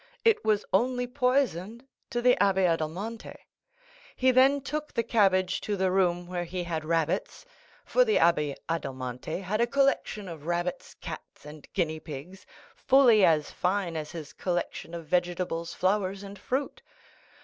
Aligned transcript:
It 0.25 0.43
was 0.43 0.65
only 0.73 1.05
poisoned 1.05 1.85
to 2.09 2.23
the 2.23 2.35
Abbé 2.41 2.67
Adelmonte. 2.67 3.35
He 4.15 4.31
then 4.31 4.59
took 4.61 4.91
the 4.91 5.03
cabbage 5.03 5.61
to 5.61 5.77
the 5.77 5.91
room 5.91 6.25
where 6.25 6.43
he 6.45 6.63
had 6.63 6.83
rabbits—for 6.83 8.03
the 8.03 8.15
Abbé 8.15 8.55
Adelmonte 8.67 9.43
had 9.43 9.61
a 9.61 9.67
collection 9.67 10.27
of 10.27 10.47
rabbits, 10.47 10.95
cats, 11.01 11.45
and 11.45 11.71
guinea 11.73 11.99
pigs, 11.99 12.47
fully 12.75 13.23
as 13.23 13.51
fine 13.51 13.95
as 13.95 14.09
his 14.09 14.33
collection 14.33 14.95
of 14.95 15.05
vegetables, 15.05 15.75
flowers, 15.75 16.23
and 16.23 16.39
fruit. 16.39 16.81